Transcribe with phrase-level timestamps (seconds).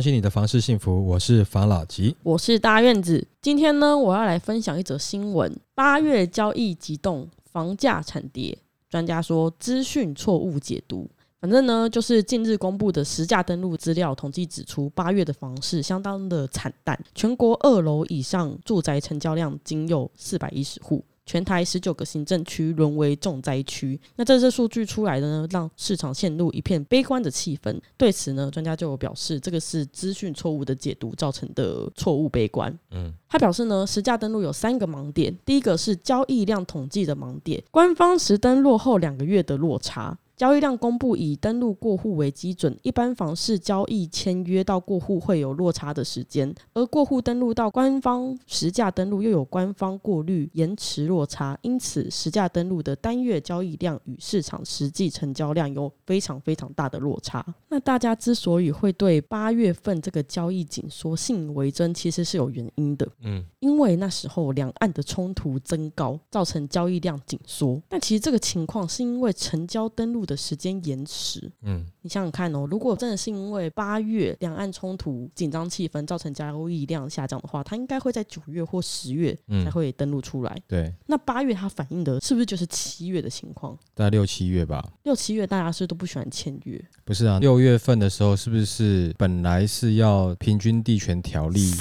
[0.00, 3.28] 相信你的房市幸福，我是房老吉，我是大院子。
[3.42, 8.56] 今天呢，我要来分享一则新闻：八月交易急冻，房价惨跌。
[8.88, 11.06] 专家说资讯错误解读。
[11.38, 21.04] 反正呢，就是近日公布的实价登录资料统计指出，八月的房市相当的惨淡，全国二楼以上住宅成交量仅有四百一十户。
[21.30, 27.80] 全台十九个行政区沦为重灾区，那这次数据出来的呢，让市场陷入一片悲观的气氛。
[27.96, 32.76] 对此呢，专家就有表示，这个是资讯错误的解读造成的错误悲观。
[32.90, 40.18] 嗯，他表示呢，实价登录有三个盲点，第一个是交易量统计的盲点，官方实登落后两个月的落差。
[40.40, 57.44] 交易量公布以登录过户为基准，一般房市交易签约到过户会有落差的时间，而过户登录到官方实价登录又有官方过滤延迟落差，因此实价登录的单月交易量与市场实际成交量有非常非常大的落差。
[57.68, 63.06] 那大家之所以会对八月份这个交易紧缩信以为真，其实是有原因的。
[63.24, 67.78] 嗯，因为那时候两岸的冲突增高，造成交易量紧缩。
[67.90, 80.52] 但其实这个情况是因为成交登录的时间延迟，嗯，你想想看哦，如果真的是因为八月两岸冲突紧张气氛造成交易量下降的话，它应该会在九月或十月才会登录出来。
[80.54, 83.76] 嗯、对，那八月它反映的是不是就是七月的情况？
[83.92, 84.88] 大概六七月吧。
[85.02, 87.40] 六七月大家是都不喜欢签约，不是啊？
[87.40, 91.72] 六月份的时候是不是本来是要平均地权条例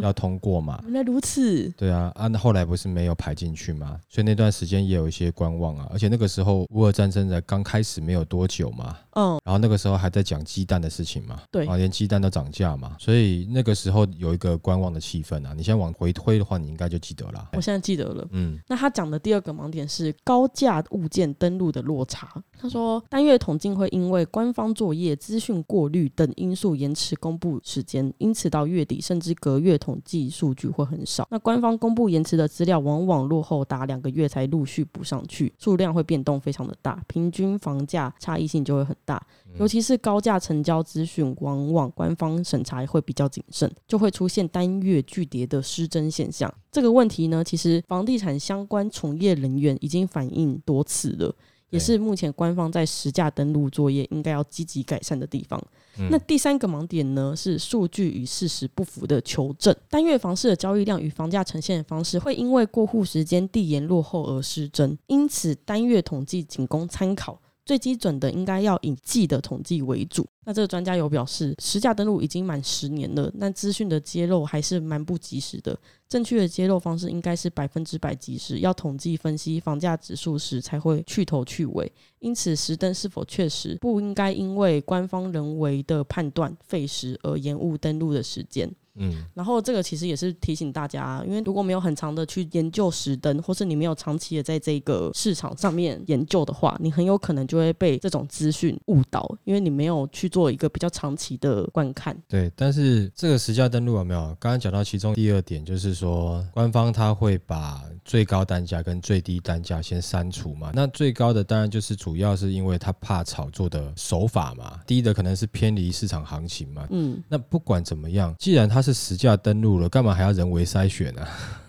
[0.00, 0.80] 要通过嘛？
[0.84, 1.68] 原来如此。
[1.76, 4.00] 对啊，啊，那后来不是没有排进去嘛？
[4.08, 5.86] 所以那段时间也有一些观望啊。
[5.90, 7.81] 而且那个时候乌俄战争才刚开。
[7.82, 15.52] 始没有多久嘛，嗯，然后那个时候还在讲鸡蛋的事情嘛，对，啊，连鸡蛋都涨价嘛，所以那个时候有一个观望的气氛啊。
[15.56, 17.50] 你现在往回推的话，你应该就记得了。
[17.54, 18.58] 我现在记得了，嗯。
[18.68, 22.28] 那他讲的第二个盲点是高价物件登录的落差。
[22.56, 31.26] 他说单月统计会因为官方作业、资讯过滤等因素延迟公布时间，因此到月底甚至隔月统计数据会很少。
[31.28, 37.72] 那官方公布延迟的资料，往往落后达两个月才陆续补上去，数量会变动非常的大，平均房。
[37.72, 39.24] 房价差异性就会很大，
[39.58, 46.52] 尤其是高价成交资讯，往往官方审查会比较谨慎，就会出现单月巨跌的失真现象。
[46.70, 51.34] 这个问题呢，其实房地产相关从业人员已经反映多次了，
[51.70, 55.62] 也是目前官方在实价登录作业应该要积极改善的地方。
[55.98, 59.74] 嗯、那第三个盲点呢，是数据与事实不符的求证。
[59.90, 67.38] 单月房市的交易量与房价呈现的方式会因为过户时间递延落后而失真，因此单月统计仅供参考。
[67.64, 70.28] 最基准的应该要以季的统计为主。
[70.44, 75.78] 那这个专家有表示，实价登录已经满十年了，但资讯的揭露还是蛮不及时的。
[76.08, 81.90] 正确的揭露方式应该是百分之百及时，要统计分析房价指数时才会去头去尾。
[82.18, 88.70] 因此，实登是否确实，不应该因为官方人为的判断费时而延误登录的时间。
[88.96, 102.16] 嗯，然后这个其实也是提醒大家，因为如果没有很长的去研究实登，或是你没有长期的在这个市场上面研究的话，你很有可能就会被这种资讯误导，因为你没有去做一个比较长期的观看。
[102.26, 104.20] 对，但是这个实价登录有没有？
[104.40, 110.72] 刚刚讲到其中第二点，就是说官方他会把最高单价跟最低单价先删除嘛。
[110.74, 116.86] 那最高的当然就是主要是因为他怕炒作的手法嘛，低的可能是偏离市场行情嘛。
[116.90, 121.26] 嗯，那不管怎么样，既然它是实价登录了，干嘛还要人为筛选呢？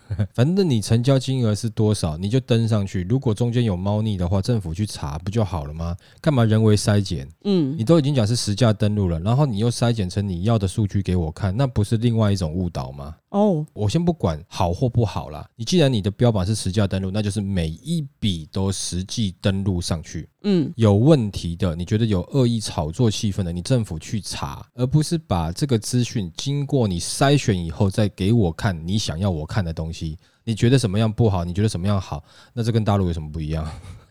[0.34, 3.06] 反正你成交金额是多少，你就登上去。
[3.10, 5.96] 如果中间有猫腻的话，政府去查不就好了吗？
[6.22, 7.28] 干嘛人为筛检？
[7.44, 13.16] 嗯，你都已经讲是实价登录了，然后你又筛检成你要的数据给我看，那不是另外一种误导吗？
[13.34, 15.44] 哦，oh, 我先不管好或不好啦。
[15.56, 20.30] 你既然你的标榜是实价登录，那就是每一笔都实际登录上去。
[20.44, 30.16] 嗯，有问题的，你觉得有恶意炒作气氛的，你政府去查，而不是把这个资讯经过你筛选以后再给我看你想要我看的东西。
[30.44, 31.44] 你觉得什么样不好？
[31.44, 32.24] 你觉得什么样好？
[32.54, 33.68] 那这跟大陆有什么不一样？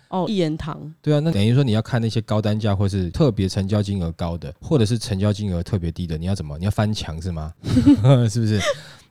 [0.08, 0.78] 哦，一言堂。
[1.00, 6.58] 对啊，那等于说你要看那些高单价或是特别成交金额高的，或者是成交金额特别低的，你要怎么？
[6.58, 7.54] 你要翻墙是吗？
[8.28, 8.60] 是不是？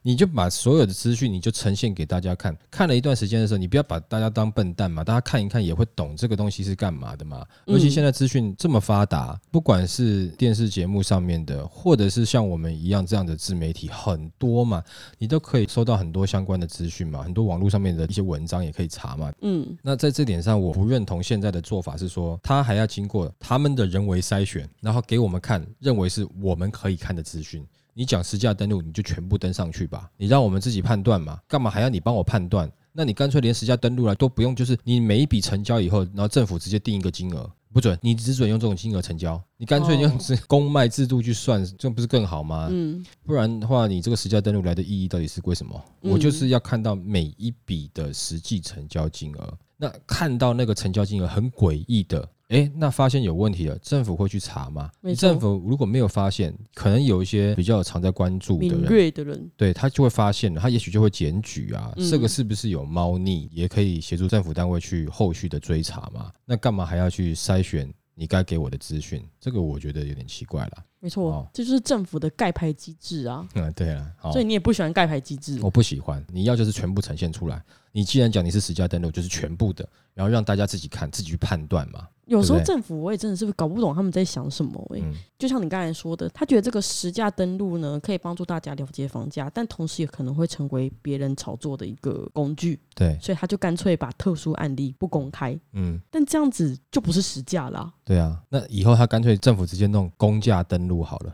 [0.03, 2.57] 你就把所有的资讯，你就呈现给大家看。
[2.69, 7.45] 看了一段时间的时候，你不要把大家当笨蛋嘛，大家看一看也会懂这个东西是干嘛的嘛。
[7.65, 14.83] 尤其现在资讯这么发达，不管是电视节目上面的，或者是像我们一样这样的自媒体，很多嘛，
[15.19, 17.21] 你都可以收到很多相关的资讯嘛。
[17.21, 19.31] 很多网络上面的一些文章也可以查嘛。
[19.41, 27.63] 嗯，那在这点上，我不认同现在的做法是说，他还要经过他们的人为筛选，然后给我们看，认为是我们可以看的资讯。
[27.93, 32.71] 你讲实价登录，你就全部登上去吧，你让我们自己判断嘛，干嘛还要你帮我判断？
[32.93, 42.67] 那你干脆连实价登录来都不用，就是你每一笔成交以后，然后政府直接定一个金额，不准，你只准用这种金额成交，你干脆用 公卖制度去算，这不是更好吗？
[42.69, 45.81] 嗯，不然的话，你这个实价登录来的意义到底是为什么？
[46.01, 52.27] 我就是要看到每一笔的实际成交金额，那看到那个成交金额很诡异的。
[52.51, 54.91] 哎，那发现有问题了，政府会去查吗？
[55.17, 66.29] 政府如果没有发现，可能有一些比较常在关注的人，敏锐的人，对他就会发现了，他也许就会检举啊，嗯、这个是不是有猫腻，也可以协助政府单位去后续的追查嘛？
[66.45, 69.25] 那干嘛还要去筛选你该给我的资讯？
[69.39, 70.83] 这个我觉得有点奇怪了。
[70.99, 73.47] 没错，哦、这就是政府的盖牌机制啊。
[73.55, 75.57] 嗯，对了，哦、所以你也不喜欢盖牌机制？
[75.63, 77.63] 我不喜欢，你要就是全部呈现出来。
[77.91, 82.07] 你既然讲你是实价登录，就是全部的，然后让大家自己看，自己去判断嘛。
[82.27, 92.79] 有时候政府我也真的是搞不懂他们在想什么哎、欸，嗯、就像你刚才说的，他觉得这个实价登录呢可以帮助大家了解房价，但同时也可能会成为别人炒作的一个工具。
[92.95, 95.59] 对，所以他就干脆把特殊案例不公开。
[95.73, 97.91] 嗯，但这样子就不是实价啦。
[98.05, 101.33] 对啊，那以后他干脆政府直接弄公价登录好了，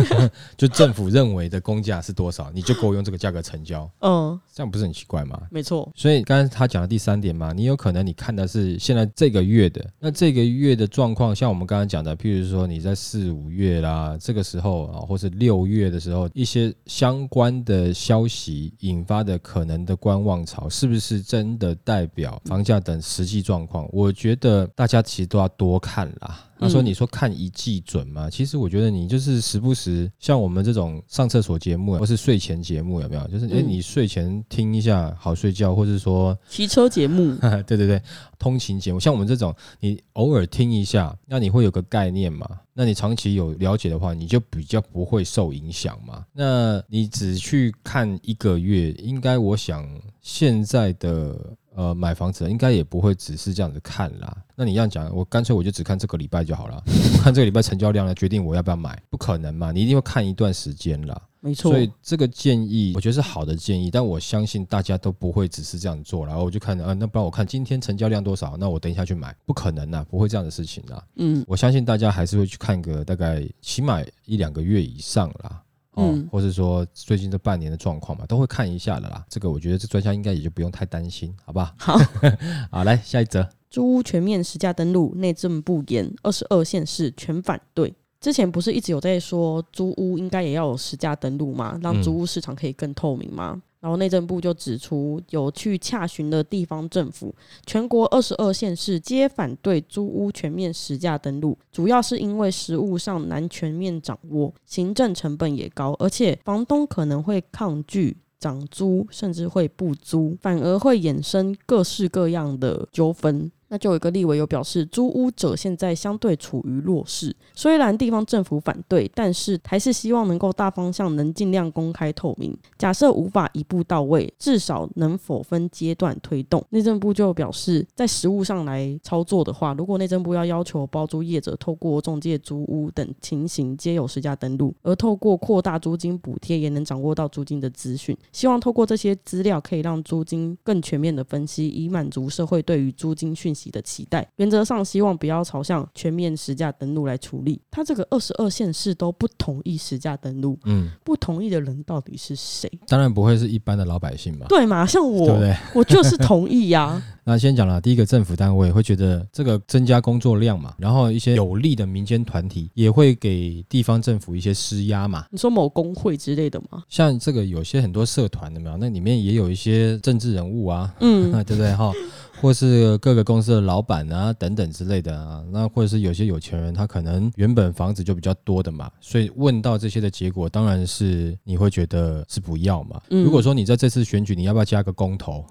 [0.56, 3.90] 就政府认为的公价是多少，你就给我用这个价格成交。
[4.00, 5.42] 嗯，这样不是很奇怪吗？
[5.50, 5.90] 没错。
[5.98, 10.48] 所以刚才他讲的第三点嘛，你有可能你看的是现在这个月的，那这个。
[10.48, 23.88] 月的状况，像我们刚刚讲的，譬如说你在四五月啦，这个时候啊，或是六月的时候，一些相关的消息引发的可能的观望潮，是不是真的代表房价等实际状况？
[23.92, 26.44] 我觉得大家其实都要多看啦。
[26.58, 28.28] 他说：“你说看一季准吗？
[28.28, 33.26] 其实我觉得你就是时不时像我们这种上厕所节目，或是睡前节目，有没有？
[33.28, 38.02] 就是哎，你睡前听一下好睡觉，或者说骑车节目， 对对对，
[38.38, 42.48] 通勤节目，像我们这种，你偶尔听一下，那你会有个概念嘛？
[42.74, 46.24] 那你长期有了解的话，你就比较不会受影响嘛。
[46.32, 49.88] 那你只去看一个月，应该我想
[50.20, 54.36] 现在的。”呃，买房子应该也不会只是这样子看啦。
[54.56, 56.82] 那你这样讲，我干脆我就只看这个礼拜就好了，
[57.22, 59.70] 看这个礼拜成交量来决定我要不要买，不可能嘛？
[59.70, 61.22] 你一定会看一段时间啦。
[61.38, 61.70] 没错。
[61.70, 71.00] 所以这个建议我觉得是好的建议，但我相信大家都不会只是这样做，然后我就看，啊，那不然我看今天成交量多少，那我等一下去买，不可能呐，不会这样的事情啦。
[71.14, 75.62] 嗯，我相信大家还是会去看个大概起码一两个月以上啦。
[75.98, 79.24] 嗯，或是说最近这半年的状况嘛，都会看一下的啦。
[79.28, 81.74] 这个我觉得这专家应该也就不用太担心，好不好？
[81.78, 81.98] 好，
[82.70, 87.94] 好，来下一则，租屋全面实价登录，内政部言二十二县市全反对。
[88.20, 91.78] 之前不是一直有在说租屋应该也要有实价登录吗？
[91.80, 93.52] 让租屋市场可以更透明吗？
[93.54, 97.34] 嗯然后内政部就指出，有去洽询的地方政府，
[97.64, 113.50] 全国二十二县市皆反对租屋全面实价登录，主要是因为实务上难全面掌握，行政成本也高，而且房东可能会抗拒涨租，甚至会不租，反而会衍生各式各样的纠纷。
[113.68, 122.56] 那就有一个立委有表示，租屋者现在相对处于弱势，虽然地方政府反对，但是还是希望能够大方向能尽量公开透明。
[122.78, 126.64] 假设无法一步到位，至少能否分阶段推动。
[126.70, 147.60] 内政部就表示，在实务上来操作的话，如果内政部要要求包租业者透过中介租屋等情形皆有实价登录，而透过扩大租金补贴也能掌握到租金的资讯，希望透过这些资料可以让租金更全面的分析，以满足社会对于租金讯息的期待，原则上希望不要朝向全面实价登录来处理。
[147.70, 152.70] 他这个二十二县市都不同意实价登录，嗯，不同意的人到底是谁？
[152.86, 154.86] 当然不会是一般的老百姓嘛，对嘛？
[154.86, 155.56] 像我，对不对？
[155.74, 157.02] 我就是同意呀、啊。
[157.24, 165.26] 那先讲了，第一个政府单位会觉得这个增加工作量嘛，然后一些有利的民间团体也会给地方政府一些施压嘛。
[165.30, 166.82] 你说某工会之类的吗？
[166.88, 171.92] 像这个有些很多社团的嘛，那里面也有一些政治人物啊，嗯， 对不对哈？
[172.40, 183.00] 或是各个公司的老板啊，等等之类的啊，那或者是有些有钱人，他可能原本房子就比较多的嘛，所以问到这些的结果，当然是你会觉得是不要嘛。
[183.10, 185.44] 嗯、如果说你在这次选举，你要不要加个公投？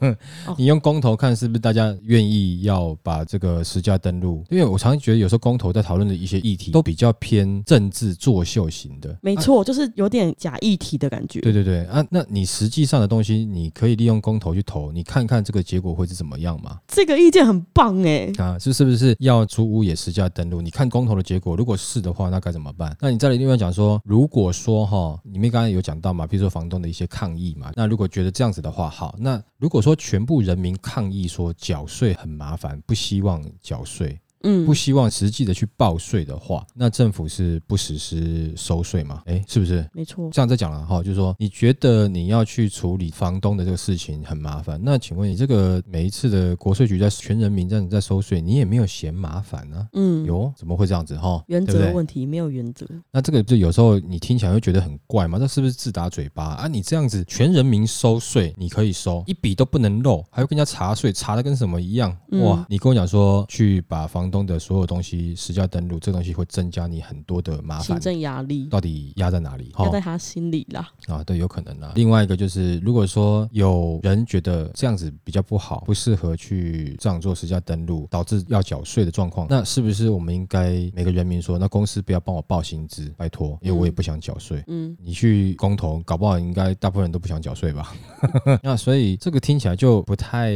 [0.58, 4.44] 你用公投看是不是大家愿意要把这个实价登录？
[4.50, 11.40] 因为我常常觉得有时候公投在讨论的一些议题都比较偏政治作秀型的，没错，啊、就是有点假议题的感觉。
[11.40, 16.25] 对对对啊，那你实际上的东西，你可以利用公投去投，你看看这个结果会是怎么。
[16.26, 16.80] 怎么样嘛？
[16.88, 18.32] 这个意见很棒哎！
[18.38, 20.60] 啊，这是不是要租屋也实价登录？
[20.60, 22.96] 你看公投的结果，如果是的话，那该怎么办？
[23.00, 34.18] 那你再来另外讲说，如果说哈，你们刚才有讲到嘛，比如说房东的一些抗议嘛，那如果觉得这样子的话，好，那如果说全部人民抗议说缴税很麻烦，不希望缴税。
[34.42, 39.22] 嗯，不希望实际的去报税的话，那政府是不实施收税吗？
[39.26, 39.88] 哎，是不是？
[39.92, 40.28] 没错。
[40.32, 49.88] 这样再讲了哈，就是说你觉得你要去处理房东的这个事情很麻烦，那请问你这个每一次的国税局在全人民这样子在收税，你也没有嫌麻烦呢？
[49.94, 51.42] 嗯，有，怎么会这样子哈？
[51.48, 52.86] 原则问题没有原则。
[53.10, 55.38] 那这个就有时候你听起来会觉得很怪嘛？
[55.40, 56.68] 那是不是自打嘴巴啊？
[56.68, 62.16] 你这样子全人民收税，你可以收一笔都不能漏，还要跟人家查税，查的跟什么一样？
[62.42, 62.66] 哇！
[62.68, 69.72] 你跟我讲说去把房东的所有东西实价登录，这东西会增加你很多的麻烦，行政压力到底压在哪里？
[69.78, 70.88] 压在他心里啦。
[71.06, 71.92] 啊，对，有可能啦。
[71.94, 84.64] 另外一个就是，如果说有人觉得这样子比较不好，不适合去这样做实价登录，导致要缴税的状况，那是不是我们应该每个人民说，那公司不要帮我报薪资，拜托，因为我也不想缴税。
[84.66, 87.94] 嗯，你去公投，搞不好应该大部分人都不想缴税吧？
[88.62, 90.52] 那所以这个听起来就不太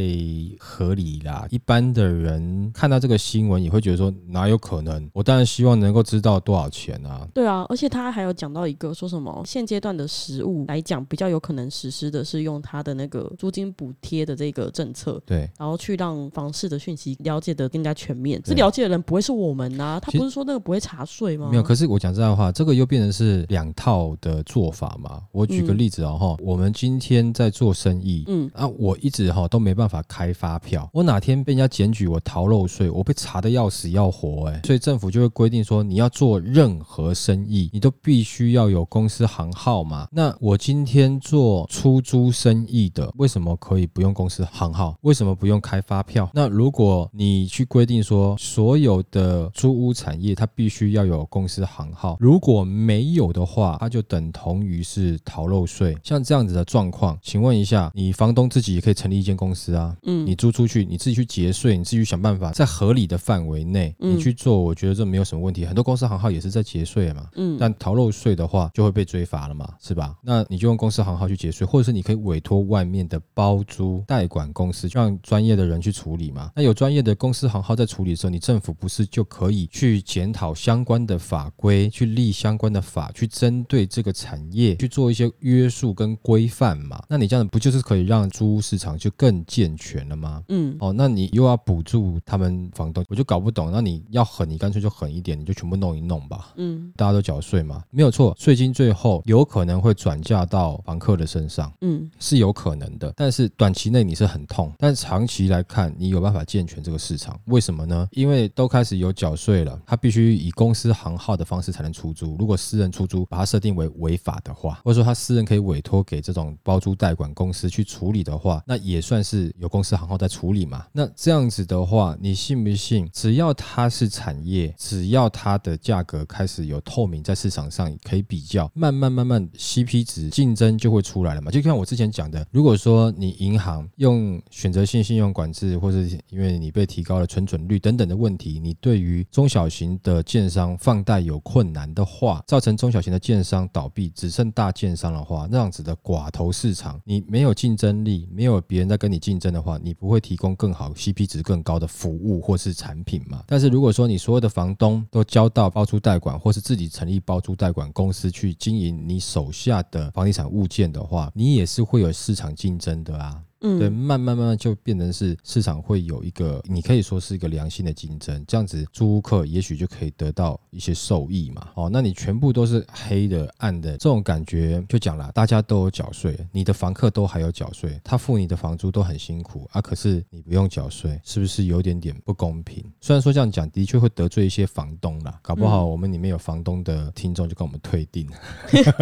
[0.58, 1.46] 合理啦。
[1.50, 5.08] 一般的人看到这个新闻也会觉得说，哪有可能？
[5.12, 7.26] 我当然希望能够知道多少钱啊。
[7.34, 18.40] 对啊，而且他还有讲到一个说什么，现阶段的实物来讲，比较有可能实施的是用他的那个租金补贴的这个政策，对，然后去让房市的讯息了解的更加全面。
[18.44, 21.48] 这了解的人不会是我们呐、啊，他不是说那个不会查税吗？
[21.50, 25.22] 没有，可是我讲这样的话，这个又变成是两套的做法嘛。
[25.32, 40.08] 我举个例子哦，哈、嗯，我们今天在做生意，嗯啊，我一直哈都没办法开发票，我哪天被人家检举我逃漏税，我被查得要死要活哎，所以政府就会规定说，你要做任何生意，你都必须要有公司行号嘛。
[40.12, 44.96] 那我今天做出租生意的，为什么可以不用公司行号？
[45.02, 46.30] 为什么不用开发票？
[46.32, 55.96] 那如果你去规定说，所有的租屋产业它必须要有公司行号，如果没有的话，它就等同于是逃漏税。
[56.02, 59.96] 像这样子的状况，请问一下，你房东自己也可以成立一间公司啊？
[60.04, 65.64] 嗯，你租出去，你自己去结税，你自己去想办法，在合理的范围内，你去做，我觉得这没有什么问题。
[65.64, 70.16] 很多公司行号也是在节税嘛，嗯，但逃漏税的话就会被追罚了嘛，是吧？
[70.22, 76.50] 那你就用公司行号去节税，或者是你可以委托外面的包租代管公司，让专业的人去处理嘛。
[76.54, 87.02] 那有专业的公司行号在处理的时候，你政府不是就可以去检讨相关的法规，去立相关的法，去针对这个产业去做一些约束跟规范嘛？
[87.08, 90.42] 那你这样不就是可以让租屋市场就更健全了吗？
[90.48, 93.70] 嗯，哦，那你又要补助他们房东，我就搞不懂。
[93.70, 96.52] 那你要狠，你干脆就狠一点，你就全部弄一弄吧。
[96.56, 101.72] 嗯，大家都缴税嘛，没有错，税金最后有可能会转嫁到房客的身上。
[101.82, 107.38] 嗯，是有可能的，但是短期内你是很痛，但长期来看，你有办法健全这个市场？
[107.44, 108.08] 为什么呢？
[108.10, 112.36] 因为都开始有缴税了，他必须以公司行号的方式才能出租。
[112.36, 120.84] 如果私人出租，把它设定为违法的话，或者说他私人可以委托给这种包租代管公司去处理的话，那也算是有公司行号在处理嘛。
[120.90, 123.08] 那这样子的话，你信不信？
[123.20, 131.50] 只要它是产业，只要它的价格开始有透明，在市场上可以比较，慢慢慢慢 CP 值竞争就会出来了嘛。
[131.50, 153.42] 就像我之前讲的，如果说你银行用选择性信用管制，或是因为你被提高了存准率等等的问题，你对于中小型的建商放贷有困难的话，造成中小型的建商倒闭，只剩大建商的话，那样子的寡头市场，你没有竞争力，没有别人在跟你竞争的话，你不会提供更好 CP 值更高的服务或是产品品嘛？
[153.46, 163.42] 但是如果说你所有的房东都交到包租代管，或是自己成立包租代管公司去经营你手下的房地产物件的话，你也是会有市场竞争的啊。
[163.62, 171.68] 嗯，对，慢慢慢慢就变成是市场会有一个，你可以说是一个良性的竞争，这样子租屋客也许就可以得到一些受益嘛。
[171.74, 182.82] 哦，那你全部都是黑的、暗的，这种感觉就讲了，大家都有缴税，你的房客都还有缴税，他付你的房租都很辛苦啊，可是你不用缴税，是不是有点点不公平？
[183.02, 188.26] 虽然说这样讲的确会得罪一些房东啦，搞不好我们里面有房东的听众就跟我们退订，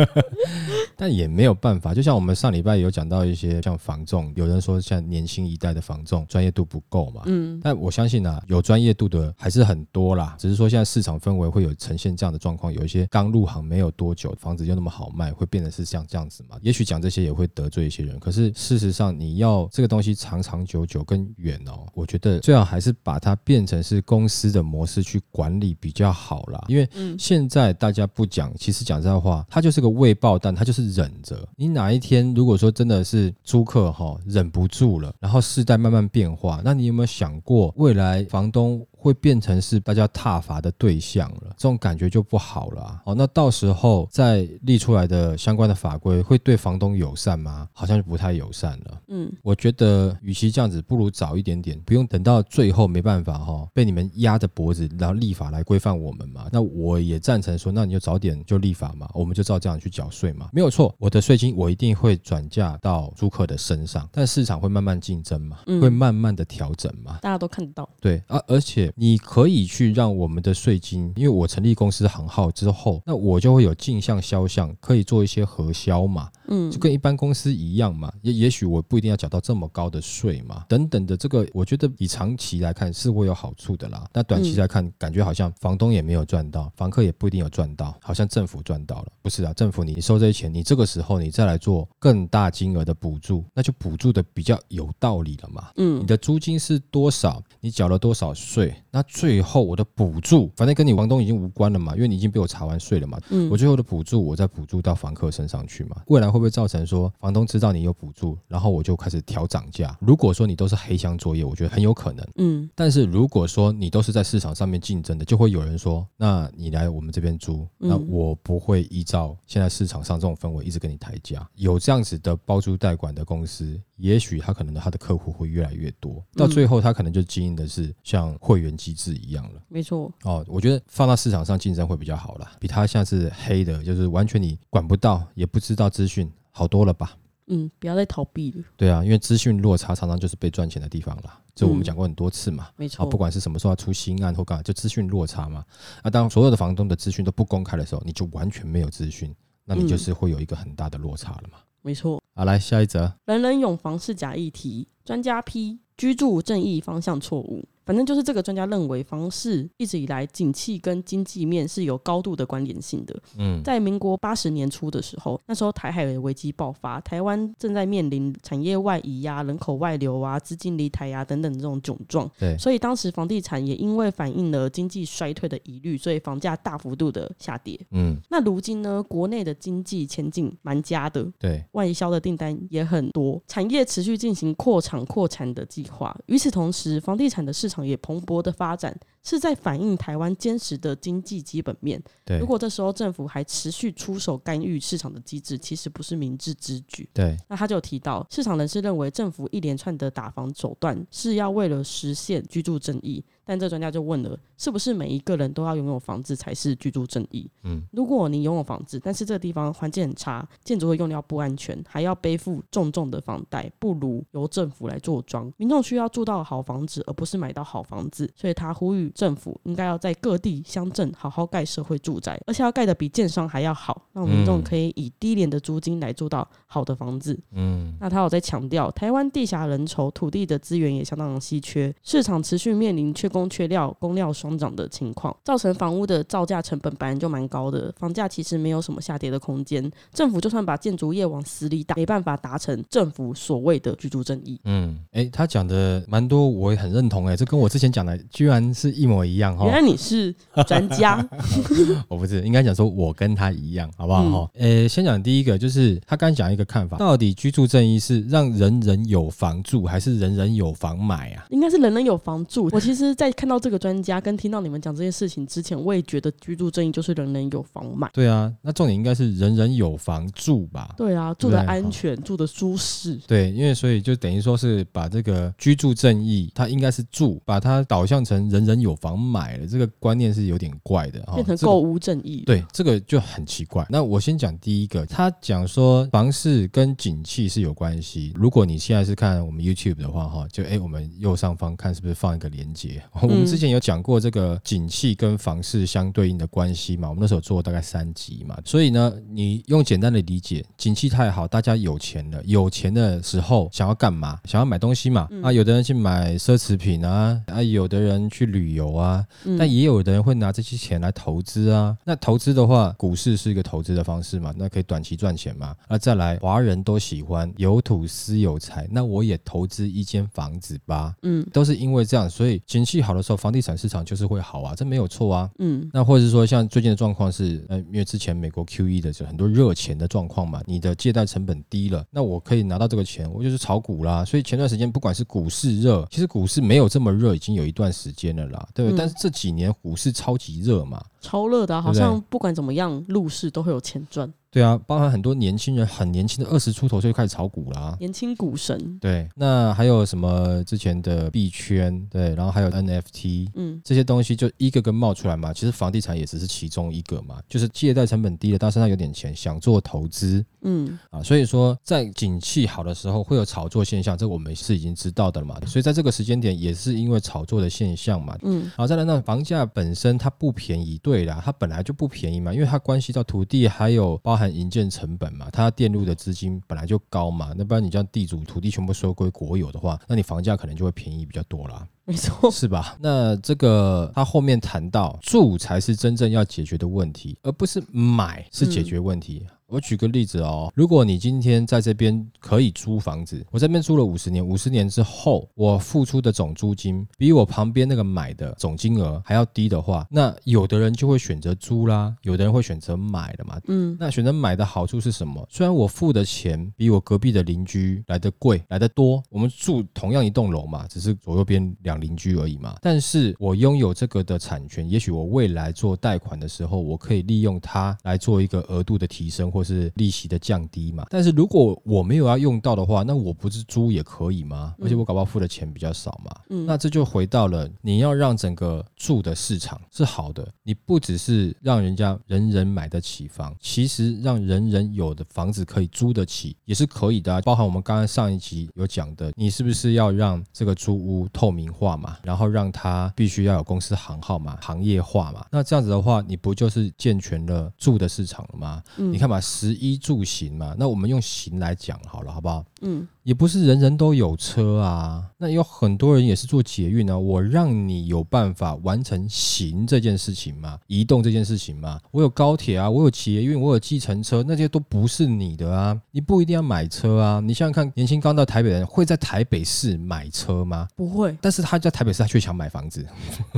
[0.98, 1.94] 但也没有办法。
[1.94, 4.47] 就像我们上礼拜有讲到一些像房仲有。
[4.48, 7.22] 有人说，像年轻一代的房仲专业度不够嘛？
[7.26, 10.34] 嗯，但我相信啊，有专业度的还是很多啦。
[10.38, 16.56] 只是说现在市场氛围会有呈现这样的状况，有一些刚入行没有多久，房子就那么好卖，会变得是像这样子嘛？
[16.62, 18.18] 也许讲这些也会得罪一些人。
[18.18, 26.64] 可是事实上，你要这个东西长长久久跟远哦，我觉得最好还是把它变成是公司的模式去管理比较好啦。
[26.68, 26.88] 因为
[27.18, 31.48] 现在大家不讲，其实讲这话，它就是个未爆弹，它就是忍着。
[31.56, 34.16] 你哪一天如果说真的是租客哈？
[34.26, 36.60] 忍忍不住了，然后世代慢慢变化。
[36.64, 43.02] 那你有没有想过，未来房东会变成是大家挞伐的对象了，这种感觉就不好了啊。
[43.06, 47.68] 哦，那到时候再立出来的相关的法规会对房东友善吗？
[47.72, 49.00] 好像就不太友善了。
[49.08, 56.48] 嗯，我觉得与其这样子，不如早一点点，不用等到最后没办法哈，被你们压着脖子，然后立法来规范我们嘛。
[56.52, 60.94] 那我也赞成说，那你就早点就立法嘛，我们就照这样去缴税嘛，没有错。
[60.98, 67.88] 我的税金我一定会转嫁到租客的身上，但市场会慢慢竞争嘛，会慢慢的调整嘛，大家都看得到。
[68.00, 78.12] 对啊，而且你可以去让我们的税金，因为我成立公司行号之后，那我就会有进项销项，可以做一些核销嘛，嗯，就跟一般公司一样嘛。
[78.22, 84.08] 也也许我不一定要缴到这么高的税嘛，等等的这个，我觉得以长期来看是会有好处的啦。
[84.12, 89.06] 那短期来看，感觉好像房东也没有赚到，房客也不一定有赚到，好像政府赚到了。
[89.22, 95.68] 不是啊，政府你收这些钱，你这个时候你再来做更大金额的补助，那就补助的比较有道理了嘛。
[95.76, 97.42] 嗯，你的租金是多少？
[97.60, 98.74] 你缴了多少税？
[98.90, 103.20] 那最后我的补助，反正跟你房东已经无关了嘛，因为你已经被我查完税了嘛。
[103.30, 105.96] 嗯，我最后的补助，我再补助到房客身上去嘛。
[106.06, 109.96] 未来会不会造成说房东知道你有补助，然后我就开始调涨价？
[110.00, 112.26] 如果说你都是黑箱作业，我觉得很有可能。
[112.36, 121.46] 嗯，但是如果说你都是在市场上面竞争的，就会有人说，那你来我们这边租，那我不会依照现在市场上这种氛围一直跟你抬价。
[121.54, 129.60] 有这样子的包租代管的公司，也许他可能他的客户会越来越多，到最后他可能就经营的是像会员机制一样了。
[129.68, 130.10] 没错。
[130.22, 137.16] 哦，我觉得放到市场上竞争会比较好啦，比他像是黑的，就是完全你管不到，也不知道资讯，好多了吧？
[137.50, 138.64] 嗯，不要再逃避了。
[138.76, 141.40] 对啊，因为资讯落差常常就是被赚钱的地方啦。
[141.54, 142.68] 这我们讲过很多次嘛。
[142.76, 143.06] 没错。
[143.06, 145.64] 不管是什么时候要出新案或干嘛，就资讯落差嘛。
[146.04, 151.58] 那当所有的房东的资讯都不公开的时候，你就完全没有资讯，那你就是会有一个很大的落差了嘛。
[151.80, 152.22] 没错。
[152.38, 153.14] 好，来下一则。
[153.24, 157.64] 人人有房是假议题，专家批居住正义方向错误。
[157.88, 163.18] 反正就是这个专家认为，房市一直以来景气跟经济面是有高度的关联性的。
[163.38, 172.30] 嗯，在民国八十年初的时候，那时候台海的危机爆发，台湾正在面临产业外移呀、人口外流啊、资金离台呀等等这种窘状。
[172.38, 177.80] 对，所以当时房地产也因为反映了经济衰退的疑虑，所以房价大幅度的下跌。
[177.92, 186.14] 嗯，那如今呢，国内的经济前景蛮佳的，对，外销的订单也很多，产业持续进行扩厂扩产的计划。
[186.26, 192.02] 与此同时，房地产的市场也蓬勃的发展，是在反映台湾坚实的经济基本面。
[192.24, 197.08] 对，如果这时候政府还持续出手干预市场的机制，其实不是明智之举。
[197.12, 203.24] 对，那他就提到，市场人士认为政府一连串的打房手段是要为了实现居住正义。
[203.48, 207.50] 但这专家就问了，是不是每一个人都要拥有房子才是居住正义？
[207.62, 215.50] 嗯，如果你拥有房子，但是这个地方环境很差，建筑的用料不安全，还要背负重重的房贷，不如由政府来做庄。
[215.56, 227.40] 民众需要住到好房子，而不是买到好房子，所以他呼吁政府应该要在各地乡镇好好盖社会住宅，而且要盖的比建商还要好，让民众可以以低廉的租金来住到好的房子。
[227.52, 233.37] 嗯，那他有在强调，台湾地狭人稠，土地的资源也相当稀缺，市场持续面临缺工。
[233.38, 239.88] 供缺料、供料双涨的情况，造成房屋的造价成本本来就蛮高的，房价其实没有什么下跌的空间。
[240.12, 244.60] 政府就算把建筑业往死里打，没办法达成政府所谓的居住正义。
[244.64, 247.32] 嗯，哎、欸，他讲的蛮多，我也很认同、欸。
[247.32, 249.64] 哎，这跟我之前讲的居然是一模一样哈。
[249.66, 250.34] 原来你是
[250.66, 251.24] 专家，
[252.08, 254.50] 我不是，应该讲说我跟他一样，好不好哈？
[254.58, 261.46] 呃、先讲第一个，就是他刚讲一个看法，到底居住正义是让人人有房住，还是人人有房买啊？
[261.50, 262.68] 应该是人人有房住。
[262.72, 268.10] 我其实，在看到这个专家跟听到你们讲这件事情之前，我也觉得居住正义就是人人有房买。
[268.12, 270.94] 对啊，那重点应该是人人有房住吧？
[270.96, 273.18] 对啊，住的安全，住的舒适。
[273.26, 282.42] 对，因为所以就等于说是把这个居住正义，它应该是住，把它导向成人人有房买了，这个观念是有点怪的，变成购物正义。
[282.46, 283.86] 对，这个就很奇怪。
[283.90, 288.32] 那我先讲第一个，他讲说房市跟景气是有关系。
[288.34, 293.02] 如果你现在是看我们 YouTube 的话，哈，就哎，我们右上方看是不是放一个连结？
[293.26, 297.08] 我们之前有讲过这个景气跟房市相对应的关系嘛？
[297.08, 304.38] 我们那时候做大概三集嘛，所以呢，你用简单的理解，景气太好，大家有钱了，有钱的时候想要干嘛？
[304.44, 305.28] 想要买东西嘛？
[305.42, 309.24] 啊，有的人去买奢侈品啊，啊，有的人去旅游啊，
[309.58, 311.96] 但也有的人会拿这些钱来投资啊。
[312.04, 314.52] 那投资的话，股市是一个投资的方式嘛？
[314.56, 315.74] 那可以短期赚钱嘛？
[315.88, 321.14] 那再来，华人都喜欢有土私有财，那我也投资一间房子吧。
[321.22, 323.18] 嗯，都是因为这样，所以景气好。
[323.18, 325.50] 的时候，房地产市场就是会好啊，这没有错啊。
[325.58, 334.24] 嗯，那或者是说，像最近的状况是，呃，因为之前美国 QE 的就很多热钱的状况嘛，你的借贷成本低了，那我可以拿到这个钱，我就是炒股啦。
[334.24, 338.96] 所以前段时间不管是股市热，其实股市没有这么热，已经有一段时间了啦，对不对？
[338.96, 344.32] 嗯、但是这几年股市超级热嘛，超热的、啊，好像不管怎么样，入市都会有钱赚。
[344.50, 347.96] 对啊，包含很多年轻人，很年轻的二十出头就开始炒股啦。
[348.00, 348.98] 年轻股神。
[348.98, 355.52] 对，那还有什么之前的币圈，对，然后还有 NFT，嗯，这些东西就一个个冒出来嘛。
[355.52, 365.60] 其实房地产也只是其中一个嘛，就是借贷成本低了，但身上有点钱想做投资，嗯啊，所以说在景气好的时候会有炒作现象，这我们是已经知道的了嘛。
[365.66, 382.96] 所以在这个时间点也是因为炒作的现象嘛，嗯，好，再来呢，房价本身它不便宜，对啦，它本来就不便宜嘛，因为它关系到土地还有包含营建成本嘛，它电路的资金本来就高嘛，那不然你将地主土地全部收归国有的话，那你房价可能就会便宜比较多啦， 没错，是吧？
[383.00, 389.44] 那这个他后面谈到住才是真正要解决的问题，而不是买是解决问题。
[389.44, 403.60] 嗯我举个例子哦，如果你今天在这边可以租房子，我这边租了五十年，五十年之后我付出的总租金比我旁边那个买的总金额还要低的话，那有的人就会选择租啦，有的人会选择买的嘛。
[403.68, 405.46] 嗯，那选择买的好处是什么？
[405.50, 412.74] 虽然我付的钱比我隔壁的邻居来的贵，来的多，我们住同样一栋楼嘛，只是左右边两邻居而已嘛。
[412.80, 419.52] 但是我拥有这个的产权，也许我未来做贷款的时候，我可以利用它来做一个额度的提升。
[419.58, 424.72] 或是利息的降低嘛，但是如果我没有要用到的话，那我不是租也可以吗？
[424.80, 426.30] 而且我搞不好付的钱比较少嘛。
[426.50, 437.40] 嗯，那这就回到了你要让整个住的市场是好的，你不只是让人家人人买得起房，其实让人人有的房子可以租得起也是可以的啊。
[437.40, 442.16] 包含我们刚刚上一集有讲的，你是不是要让这个租屋透明化嘛？
[442.22, 445.44] 然后让它必须要有公司行号嘛，行业化嘛？
[445.50, 448.80] 那这样子的话，你不就是健全了住的市场了吗？
[448.98, 449.40] 嗯，你看嘛。
[449.48, 452.64] 食衣住行嘛，那我们用行来讲好了，好不好？
[452.82, 453.08] 嗯。
[453.24, 457.18] 也不是人人都有车啊，那有很多人也是做捷运啊。
[457.18, 460.78] 我让你有办法完成行这件事情嘛？
[460.86, 462.00] 移动这件事情嘛？
[462.10, 465.94] 我有高铁啊，我有捷运，我有计程车，那些都不是你的啊。
[466.10, 467.38] 你不一定要买车啊。
[467.38, 470.88] 你想想看，年轻刚到台北的人会在台北市买车吗？
[470.96, 471.36] 不会。
[471.42, 473.06] 但是他在台北市，他却想买房子。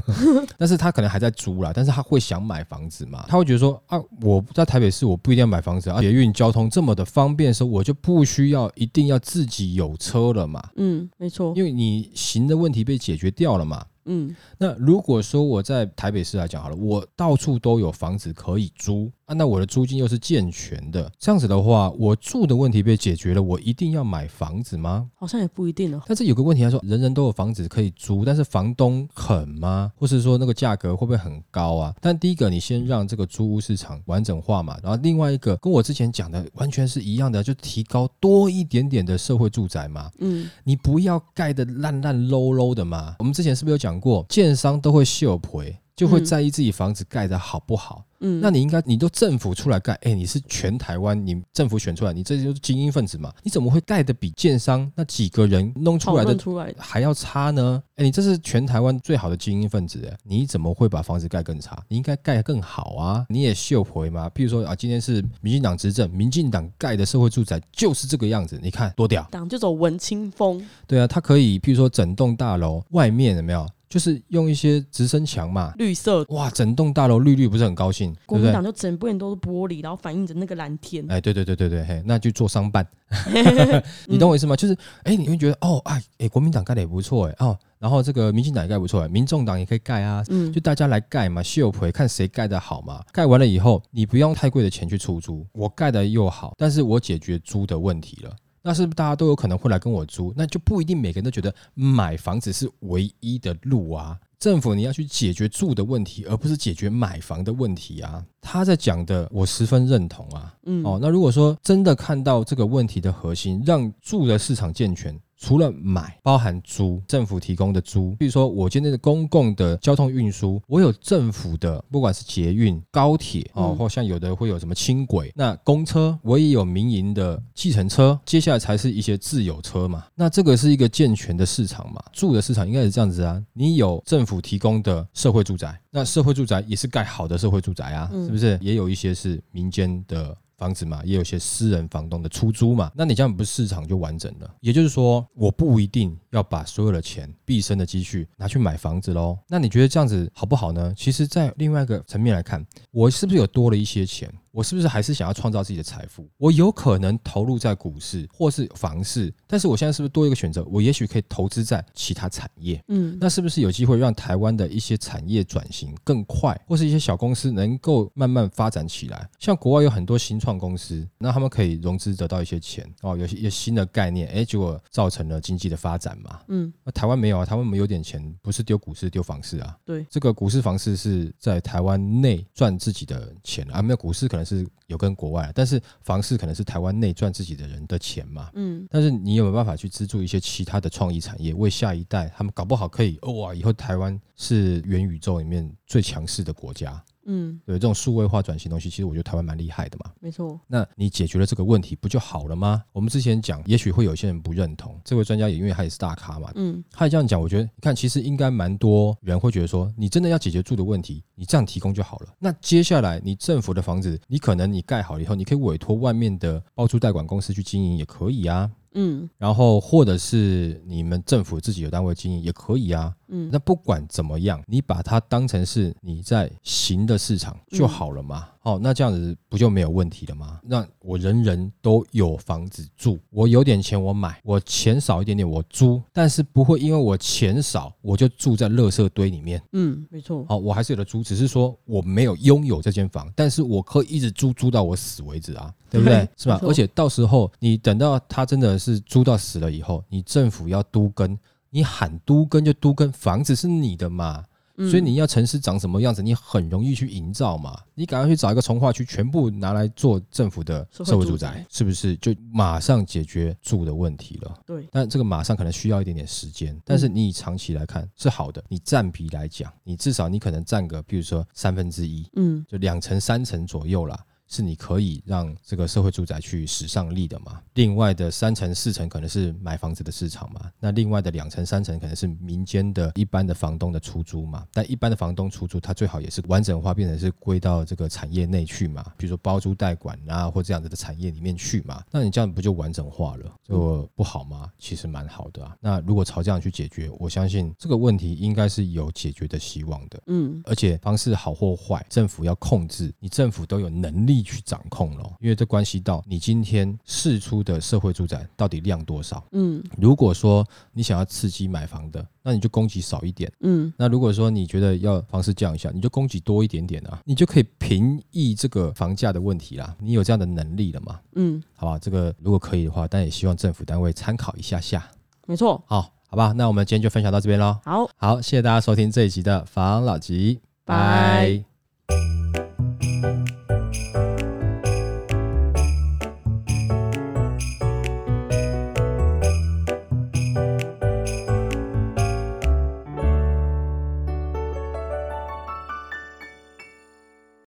[0.59, 3.25] 但是他可能还在租啦，但是他会想买房子嘛？
[3.29, 6.01] 他会觉得说啊，我在台北市，我不一定要买房子啊。
[6.03, 9.71] 捷运交通这么的方便的时候，我就不需要一定要自己。
[9.71, 10.63] 有车了嘛？
[10.77, 13.87] 嗯，没错，因为你行的问题被解决掉了嘛。
[14.07, 19.11] 嗯，那如果说我在台北市来讲好了，我到处都有房子可以租。
[19.31, 25.09] 啊，那我的租金又是健全的，这样子的话，我住的问题被解决了，我一定要买房子吗？
[25.15, 26.03] 好像也不一定哦。
[26.05, 29.93] 但是有个问题，他说人人都有房子可以租，但是房东肯吗？
[29.95, 31.95] 或是说那个价格会不会很高啊？
[32.01, 40.11] 但第一个，你先让这个租屋市场完整化嘛，然后另外一个，跟我之前讲的完全是一样的，就提高多一点点的社会住宅嘛。
[40.19, 43.15] 嗯，你不要盖得烂烂 low low 的嘛。
[43.21, 48.03] 我们之前是不是有讲过，建商都会秀赔，就会在意自己房子盖的好不好。
[48.23, 53.31] 嗯，那你应该，你都政府出来盖，哎，你是全台湾，你政府选出来，你这就是精英分子嘛？
[53.43, 57.83] 你怎么会盖的比建商那几个人弄出来的还要差呢？
[57.97, 61.79] 哎，你这是全台湾最好的精英分子，哎，你怎么会把房子盖更差？
[61.87, 63.27] 你应该盖更好啊！
[63.29, 64.27] 你也秀回嘛？
[64.31, 69.27] 譬如说啊，今天是民进党执政，民进党盖的社会住宅就是这个样子，你看多屌！
[69.31, 73.67] 党就走文青风，对啊，它可以譬如说整栋大楼外面有没有？
[73.91, 78.15] 就是用一些直升墙嘛，绿色哇，整栋大楼绿绿，不是很高兴？
[78.25, 81.05] 国民党就整部都是玻璃，然后反映着那个蓝天。
[81.11, 82.87] 哎，对对对对对，嘿，那就做商办，
[84.07, 84.55] 你懂我意思吗？
[84.55, 93.03] 就是哎，你会觉得哦，哎哎，国民党盖的也不错哎哦，然后这个民进党也盖不错哎，民众党也可以盖啊，嗯，就大家来盖嘛，秀回看谁盖的好嘛。
[93.13, 98.31] 盖完了以后，你不用太贵的钱去出租，我盖的又好，但是我解决租的问题了。
[98.63, 100.33] 那是不是大家都有可能会来跟我租？
[100.37, 104.19] 那就不一定每个人都觉得买房子是唯一的路啊。
[104.39, 108.25] 政府你要去解决住的问题，而不是解决买房的问题啊。
[108.41, 110.55] 他在讲的，我十分认同啊。
[110.65, 115.15] 嗯，哦，那如果说真的看到这个问题的核心，让住的市场健全。
[115.41, 130.05] 除了买，包含租，政府提供的租，比如说我今天的公共的交通运输，我有政府的，不管是捷运、高铁哦，或像有的会有什么轻轨，那公车我也有民营的计程车，接下来才是一些自有车嘛。
[130.15, 133.43] 那这个是一个健全的市场嘛，住的市场应该是这样子啊。
[133.55, 138.59] 你有政府提供的社会住宅，那社会住宅也是盖好的社会住宅啊，是不是？
[138.61, 140.37] 也有一些是民间的。
[140.61, 142.93] 房子嘛，也有些私人房东的出租嘛。
[142.95, 144.55] 那你这样不是市场就完整了？
[144.61, 149.39] 也就是说，我不一定要把所有的钱、毕生的积蓄拿去买房子喽。
[149.49, 150.93] 那你觉得这样子好不好呢？
[150.95, 154.31] 其实，在另外一个层面来看，我是不是有多了一些钱？
[154.53, 156.29] 我是不是还是想要创造自己的财富？
[156.37, 160.65] 我有可能投入在股市或是房市，但是我现在是不是多一个选择？
[160.65, 162.83] 我也许可以投资在其他产业。
[162.89, 169.29] 嗯，那是不是有机会让台湾的一些产业转型更快，或是一些小公司能够慢慢发展起来？
[169.39, 176.41] 像国外有很多新创公司，那他们可以融资得到一些钱哦，有些一些新的概念，哎，结果造成了经济的发展嘛。
[176.49, 179.77] 嗯，那台湾没有啊，台湾我们有点钱，不是丢股市丢房市啊。
[179.85, 184.67] 对，这个股市房市是在台湾内赚自己的钱啊，没有股市可能是。
[184.91, 197.01] 有跟国外，但是房市可能是台湾内赚自己的人的钱嘛，嗯，但是你有没有办法去资助一些其他的创意产业，为下一代他们搞不好可以哇，以后台湾是元宇宙里面最强势的国家。
[197.27, 200.11] 嗯，对，这种数位化转型东西，其实我觉得台湾蛮厉害的嘛。
[200.21, 200.59] 没错。
[200.67, 202.83] 那你解决了这个问题，不就好了吗？
[202.93, 206.51] 我们之前讲，也许会有些人不认同，这位专家也因为他也是大咖嘛。
[206.55, 212.29] 嗯，他也这样讲，我觉得你看，其实应该蛮多人会觉得说，你真的要解决住的问题，你这样提供就好了。
[212.39, 218.71] 那接下来，你政府的房子，你可能你盖好了以后，你可以委托外面的包租代管公司去经营，也可以啊。
[218.95, 223.15] 嗯，然后或者是你们政府自己有单位经营也可以啊。
[223.31, 228.49] 嗯，那不管怎么样，你把它当成是你在行的市场就好了嘛。
[228.63, 230.61] 好，那这样子不就没有问题了吗？
[230.63, 239.63] 那我人人都有房子住，我有点钱我买，我钱少一点点我租，但是不会因为我钱少我就住在垃圾堆里面。
[239.73, 240.45] 嗯，没错。
[240.47, 246.29] 好，我还是有的租，只是说我没有拥有这间房，但是我可以一直租租到我死为止啊，对不对？
[246.37, 246.61] 是吧？
[246.63, 251.37] 而且到时候你等到他真的是租到死了以后，你政府要都更，
[251.71, 254.45] 你喊都跟就都跟，房子是你的嘛。
[254.89, 257.79] 所以你要城市长什么样子，你很容易去营造嘛。
[257.95, 264.59] 你赶快去找一个从化区，全部拿来做政府的社会住宅，是不是就马上解决住的问题了？
[264.65, 264.89] 对。
[264.91, 268.65] 但这个马上可能需要一点点时间，但是你以长期来看是好的。
[268.69, 274.19] 你占比来讲，你至少你可能占个，比如说三分之一，嗯，就两成三成左右啦。
[274.51, 277.63] 是你可以让这个社会住宅去使上力的嘛？
[277.75, 280.69] 另外的三层四层可能是买房子的市场嘛？
[280.81, 284.67] 那另外的两层三层可能是民间的一般的房东的出租嘛？
[284.73, 289.05] 但一般的房东出租，它最好也是完整化，变成是归到这个产业内去嘛？
[289.17, 292.03] 比如说包租代管啊，或这样子的产业里面去嘛？
[292.11, 293.55] 那你这样不就完整化了？
[293.63, 294.69] 就不好吗？
[294.81, 295.77] 其实蛮好的啊。
[295.81, 300.21] 那如果朝这样去解决，我相信这个问题应该是有解决的希望的。
[300.27, 304.40] 嗯，而且方式好或坏，政府要控制，你政府都有能力。
[304.43, 309.45] 去掌控了，因为这关系到你今天释出的社会住宅到底量多少。
[309.53, 313.51] 嗯，如果说你想要刺激买房的，那你就供给少一点。
[313.61, 319.95] 嗯，那如果说你觉得要房市降一下，你就供给多一点点啊，你就可以平抑这个房价的问题啦。
[319.99, 321.21] 你有这样的能力了吗？
[321.37, 325.07] 嗯，好吧，这个如果可以的话，但也希望政府单位参考一下下。
[325.47, 327.77] 没错，好，好吧，那我们今天就分享到这边喽。
[327.85, 331.65] 好，好，谢谢大家收听这一集的房老吉，拜。